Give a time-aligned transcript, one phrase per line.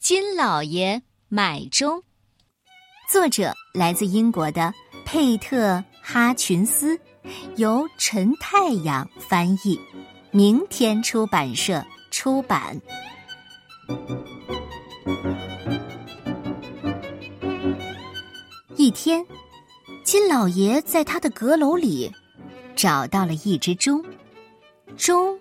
[0.00, 2.02] 金老爷买钟，
[3.10, 4.72] 作者来自英国的
[5.04, 6.98] 佩特哈群斯，
[7.56, 9.78] 由陈太阳翻译，
[10.30, 12.80] 明天出版社出版。
[18.76, 19.26] 一天，
[20.04, 22.10] 金老爷在他的阁楼里
[22.76, 24.02] 找到了一只钟，
[24.96, 25.38] 钟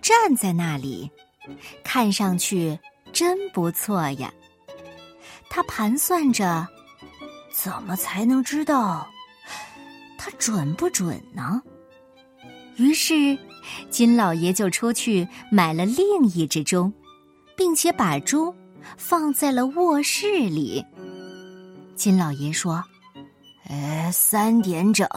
[0.00, 1.10] 站在那里，
[1.84, 2.78] 看上去。
[3.12, 4.32] 真不错呀！
[5.50, 6.66] 他盘算着，
[7.52, 9.08] 怎么才能知道
[10.16, 11.62] 它准不准呢？
[12.76, 13.36] 于是，
[13.90, 16.92] 金老爷就出去买了另一只钟，
[17.56, 18.54] 并且把钟
[18.96, 20.84] 放在了卧室里。
[21.96, 22.84] 金老爷说
[23.68, 25.08] ：“呃，三点整，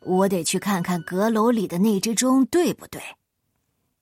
[0.00, 3.02] 我得去看看阁楼里的那只钟对不对。”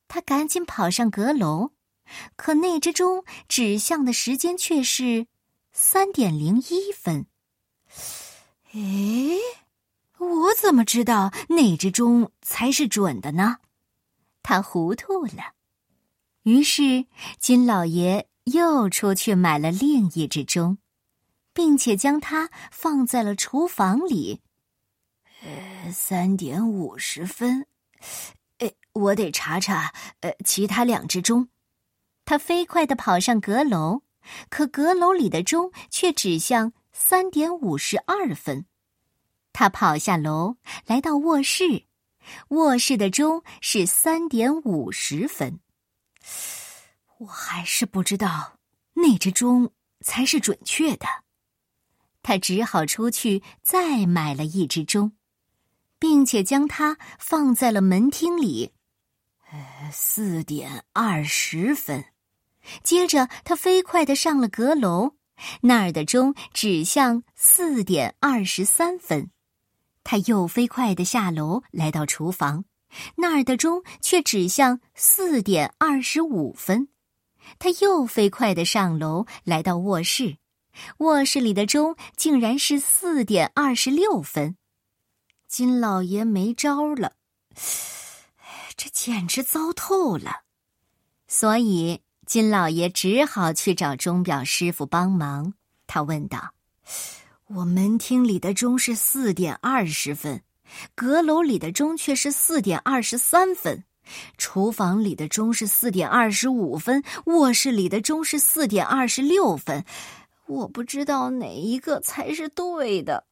[0.06, 1.70] 他赶紧跑上阁楼。
[2.36, 5.26] 可那只钟指向的时间却是
[5.72, 7.26] 三点零一分。
[8.72, 9.38] 诶，
[10.18, 13.56] 我怎么知道哪只钟才是准的呢？
[14.42, 15.54] 他糊涂了。
[16.44, 17.06] 于是
[17.38, 20.78] 金老爷又出去买了另一只钟，
[21.52, 24.40] 并且将它放在了厨房里。
[25.42, 27.66] 呃，三点五十分。
[28.58, 31.48] 呃，我得查查呃其他两只钟。
[32.30, 34.02] 他飞快地跑上阁楼，
[34.50, 38.66] 可阁楼里的钟却指向三点五十二分。
[39.52, 40.54] 他跑下楼，
[40.86, 41.86] 来到卧室，
[42.50, 45.58] 卧室的钟是三点五十分。
[47.18, 48.60] 我还是不知道
[48.94, 51.06] 那只钟才是准确的。
[52.22, 55.10] 他只好出去再买了一只钟，
[55.98, 58.72] 并且将它放在了门厅里。
[59.50, 62.04] 呃，四点二十分。
[62.82, 65.14] 接着，他飞快的上了阁楼，
[65.62, 69.30] 那儿的钟指向四点二十三分。
[70.04, 72.64] 他又飞快的下楼，来到厨房，
[73.16, 76.88] 那儿的钟却指向四点二十五分。
[77.58, 80.36] 他又飞快的上楼，来到卧室，
[80.98, 84.56] 卧室里的钟竟然是四点二十六分。
[85.48, 87.14] 金老爷没招了，
[88.76, 90.42] 这简直糟透了，
[91.26, 92.02] 所以。
[92.30, 95.52] 金老爷只好去找钟表师傅帮忙。
[95.88, 96.54] 他问道
[97.50, 100.40] ：“我门厅里的钟是四点二十分，
[100.94, 103.82] 阁楼里的钟却是四点二十三分，
[104.38, 109.84] 厨房里的钟是四点二十五分，卧室里的钟是四点二十六分。
[110.46, 113.24] 我不知道哪一个才是对的。”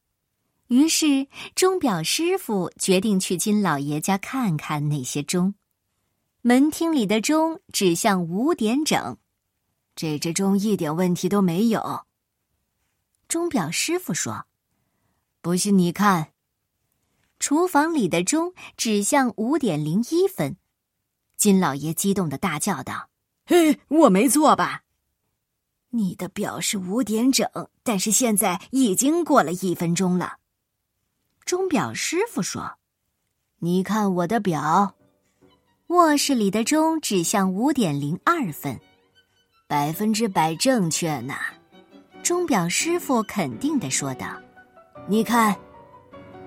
[0.67, 5.53] 于是，钟表师傅决定去金老爷家看看那些钟。
[6.41, 9.17] 门厅里的钟指向五点整，
[9.93, 12.05] 这只钟一点问题都没有。
[13.27, 14.45] 钟表师傅说
[15.41, 16.31] ：“不信你看。”
[17.39, 20.55] 厨房里的钟指向五点零一分，
[21.35, 23.09] 金老爷激动的大叫道
[23.45, 24.83] ：“嘿，我没错吧？
[25.89, 27.49] 你的表是五点整，
[27.83, 30.37] 但是现在已经过了一分钟了。”
[31.43, 32.77] 钟表师傅说
[33.59, 34.95] ：“你看我的表。”
[35.89, 38.79] 卧室里的钟指向五点零二分，
[39.67, 41.33] 百分之百正确呢。
[42.21, 44.39] 钟表师傅肯定的说道
[45.09, 45.55] ：“你看，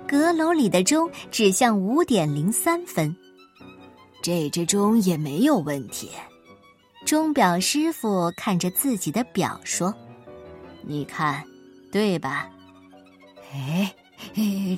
[0.07, 3.13] 阁楼里的钟指向五点零三分，
[4.23, 6.09] 这只钟也没有问题。”
[7.05, 9.93] 钟表师傅看着自己的表说
[10.87, 11.43] ：“你看，
[11.91, 12.49] 对吧？
[13.53, 13.93] 哎，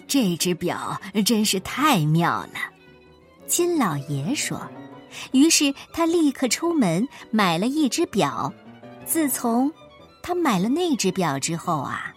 [0.09, 2.55] 这只表真是太妙了。”
[3.47, 4.61] 金老爷说
[5.33, 8.53] ：“于是他立刻出门买了一只表。
[9.05, 9.71] 自从
[10.23, 12.13] 他买了那只表之后啊，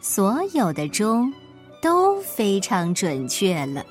[0.00, 1.32] 所有的钟
[1.80, 3.84] 都非常准确了。”